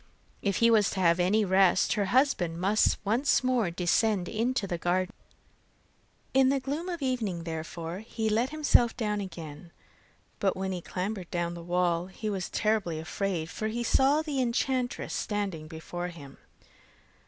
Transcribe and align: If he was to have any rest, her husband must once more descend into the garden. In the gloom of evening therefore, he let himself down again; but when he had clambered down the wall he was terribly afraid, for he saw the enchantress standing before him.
If 0.41 0.55
he 0.55 0.71
was 0.71 0.89
to 0.89 0.99
have 0.99 1.19
any 1.19 1.45
rest, 1.45 1.93
her 1.93 2.05
husband 2.05 2.59
must 2.59 2.97
once 3.05 3.43
more 3.43 3.69
descend 3.69 4.27
into 4.27 4.65
the 4.65 4.79
garden. 4.79 5.13
In 6.33 6.49
the 6.49 6.59
gloom 6.59 6.89
of 6.89 7.03
evening 7.03 7.43
therefore, 7.43 7.99
he 7.99 8.27
let 8.27 8.49
himself 8.49 8.97
down 8.97 9.21
again; 9.21 9.71
but 10.39 10.57
when 10.57 10.71
he 10.71 10.77
had 10.79 10.85
clambered 10.85 11.29
down 11.29 11.53
the 11.53 11.61
wall 11.61 12.07
he 12.07 12.31
was 12.31 12.49
terribly 12.49 12.97
afraid, 12.97 13.51
for 13.51 13.67
he 13.67 13.83
saw 13.83 14.23
the 14.23 14.41
enchantress 14.41 15.13
standing 15.13 15.67
before 15.67 16.07
him. 16.07 16.39